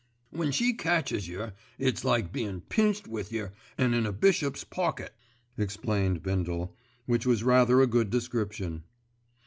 [0.31, 5.13] "When she catches yer it's like bein' pinched wi' yer 'and in a bishop's pocket,"
[5.59, 8.81] explained Bindle, which was rather a good description.